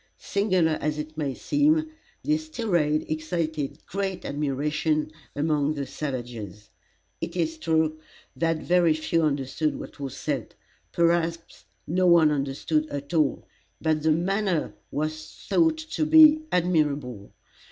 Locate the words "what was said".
9.79-10.55